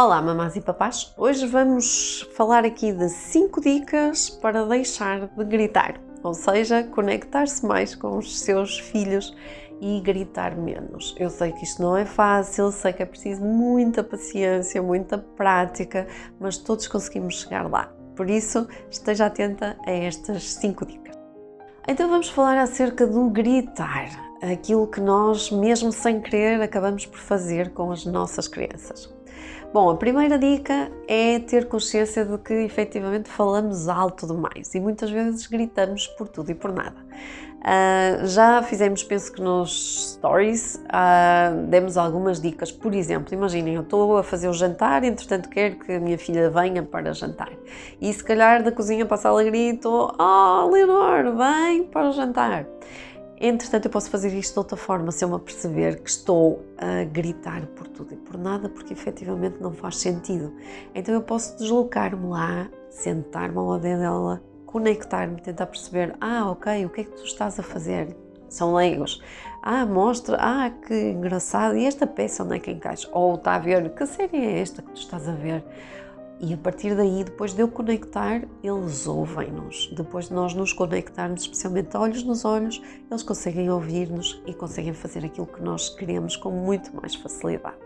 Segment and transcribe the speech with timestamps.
[0.00, 1.12] Olá, mamás e papás!
[1.18, 7.96] Hoje vamos falar aqui de 5 dicas para deixar de gritar, ou seja, conectar-se mais
[7.96, 9.36] com os seus filhos
[9.80, 11.16] e gritar menos.
[11.18, 16.06] Eu sei que isto não é fácil, sei que é preciso muita paciência, muita prática,
[16.38, 17.92] mas todos conseguimos chegar lá.
[18.14, 21.18] Por isso, esteja atenta a estas 5 dicas.
[21.88, 24.10] Então vamos falar acerca do gritar,
[24.40, 29.17] aquilo que nós, mesmo sem querer, acabamos por fazer com as nossas crianças.
[29.72, 35.10] Bom, a primeira dica é ter consciência de que efetivamente falamos alto demais e muitas
[35.10, 36.96] vezes gritamos por tudo e por nada.
[37.58, 42.70] Uh, já fizemos, penso que nos stories, uh, demos algumas dicas.
[42.70, 46.48] Por exemplo, imaginem, eu estou a fazer o jantar, entretanto quero que a minha filha
[46.48, 47.50] venha para jantar.
[48.00, 52.64] E se calhar da cozinha para a sala grito: Oh, Leonor, vem para o jantar.
[53.40, 57.04] Entretanto, eu posso fazer isto de outra forma, se eu me aperceber que estou a
[57.04, 60.52] gritar por tudo e por nada, porque efetivamente não faz sentido.
[60.94, 66.90] Então, eu posso deslocar-me lá, sentar-me ao lado dela, conectar-me, tentar perceber: ah, ok, o
[66.90, 68.16] que é que tu estás a fazer?
[68.48, 69.22] São leigos.
[69.62, 73.08] Ah, mostra, ah, que engraçado, e esta peça onde é que encaixa?
[73.12, 75.64] Ou está a ver, que série é esta que tu estás a ver?
[76.40, 79.90] E a partir daí, depois de eu conectar, eles ouvem-nos.
[79.96, 82.80] Depois de nós nos conectarmos, especialmente olhos nos olhos,
[83.10, 87.76] eles conseguem ouvir-nos e conseguem fazer aquilo que nós queremos com muito mais facilidade.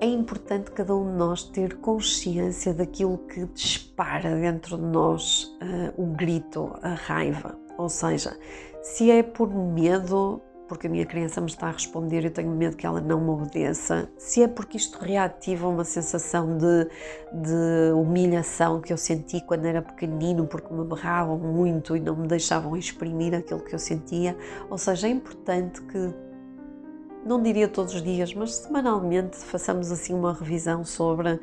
[0.00, 6.02] É importante cada um de nós ter consciência daquilo que dispara dentro de nós uh,
[6.02, 7.56] o grito, a raiva.
[7.78, 8.36] Ou seja,
[8.82, 10.42] se é por medo,
[10.72, 13.28] porque a minha criança me está a responder, eu tenho medo que ela não me
[13.28, 16.88] obedeça, se é porque isto reativa uma sensação de,
[17.30, 22.26] de humilhação que eu senti quando era pequenino, porque me berravam muito e não me
[22.26, 24.34] deixavam exprimir aquilo que eu sentia.
[24.70, 26.14] Ou seja, é importante que
[27.22, 31.38] não diria todos os dias, mas semanalmente façamos assim uma revisão sobre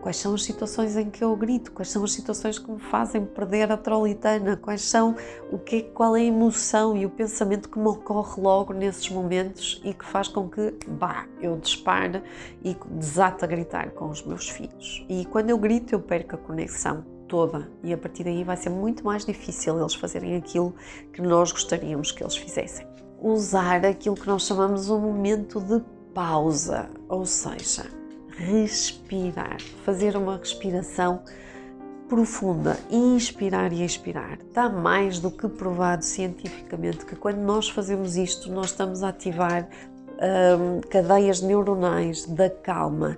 [0.00, 1.72] Quais são as situações em que eu grito?
[1.72, 4.56] Quais são as situações que me fazem perder a trolitana?
[4.56, 5.14] Quais são
[5.52, 9.80] o que qual é a emoção e o pensamento que me ocorre logo nesses momentos
[9.84, 12.22] e que faz com que, bah, eu dispare
[12.64, 15.04] e desate a gritar com os meus filhos.
[15.06, 18.70] E quando eu grito, eu perco a conexão toda e a partir daí vai ser
[18.70, 20.74] muito mais difícil eles fazerem aquilo
[21.12, 22.86] que nós gostaríamos que eles fizessem.
[23.20, 25.80] Usar aquilo que nós chamamos um momento de
[26.14, 27.99] pausa, ou seja,
[28.40, 31.22] respirar, fazer uma respiração
[32.08, 34.38] profunda, inspirar e expirar.
[34.40, 39.68] Está mais do que provado cientificamente que quando nós fazemos isto, nós estamos a ativar
[40.58, 43.16] hum, cadeias neuronais da calma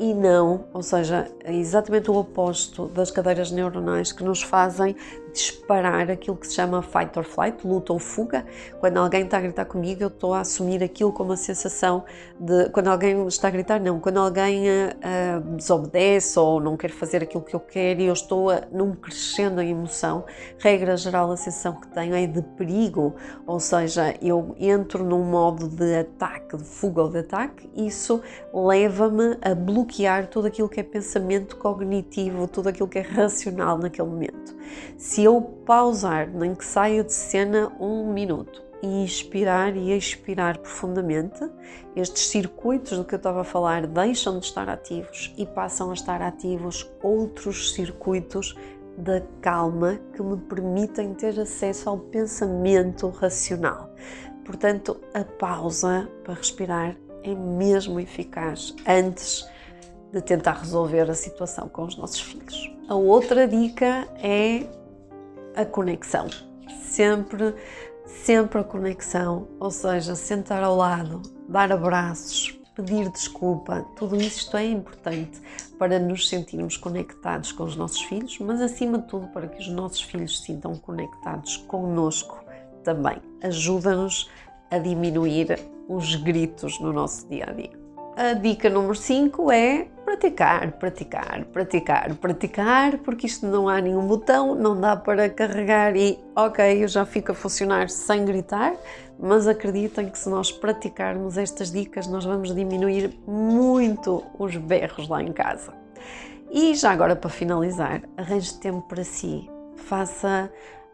[0.00, 4.96] e não, ou seja, é exatamente o oposto das cadeiras neuronais que nos fazem
[5.34, 8.46] disparar aquilo que se chama fight or flight, luta ou fuga.
[8.78, 12.04] Quando alguém está a gritar comigo, eu estou a assumir aquilo como uma sensação
[12.38, 12.70] de.
[12.70, 13.98] Quando alguém está a gritar, não.
[13.98, 18.50] Quando alguém uh, desobedece ou não quer fazer aquilo que eu quero e eu estou
[18.50, 20.24] a, num crescendo em emoção,
[20.58, 23.14] regra geral, a sensação que tenho é de perigo,
[23.46, 29.36] ou seja, eu entro num modo de ataque, de fuga ou de ataque, isso leva-me
[29.42, 34.54] a bloquear tudo aquilo que é pensamento cognitivo, tudo aquilo que é racional naquele momento.
[35.26, 41.50] Eu pausar, nem que saia de cena um minuto, e inspirar e expirar profundamente,
[41.96, 45.94] estes circuitos do que eu estava a falar deixam de estar ativos e passam a
[45.94, 48.54] estar ativos outros circuitos
[48.98, 53.94] da calma que me permitem ter acesso ao pensamento racional.
[54.44, 59.48] Portanto, a pausa para respirar é mesmo eficaz antes
[60.12, 62.70] de tentar resolver a situação com os nossos filhos.
[62.86, 64.66] A outra dica é
[65.56, 66.28] a conexão.
[66.82, 67.54] Sempre,
[68.06, 74.66] sempre a conexão, ou seja, sentar ao lado, dar abraços, pedir desculpa, tudo isto é
[74.66, 75.40] importante
[75.78, 79.68] para nos sentirmos conectados com os nossos filhos, mas acima de tudo para que os
[79.68, 82.44] nossos filhos se sintam conectados conosco
[82.82, 83.18] também.
[83.42, 84.30] Ajuda-nos
[84.70, 87.72] a diminuir os gritos no nosso dia a dia.
[88.16, 94.54] A dica número 5 é praticar, praticar, praticar, praticar, porque isto não há nenhum botão,
[94.54, 98.74] não dá para carregar e ok, eu já fico a funcionar sem gritar,
[99.18, 105.20] mas acreditem que se nós praticarmos estas dicas, nós vamos diminuir muito os berros lá
[105.20, 105.72] em casa.
[106.50, 110.48] E já agora para finalizar, arranje tempo para si, faça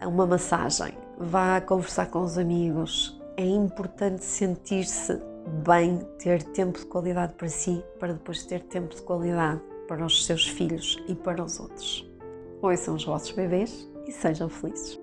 [0.00, 3.20] uma massagem, vá conversar com os amigos.
[3.36, 5.20] É importante sentir-se
[5.66, 10.24] bem ter tempo de qualidade para si, para depois ter tempo de qualidade para os
[10.24, 12.08] seus filhos e para os outros.
[12.60, 15.01] Ouçam os vossos bebês e sejam felizes.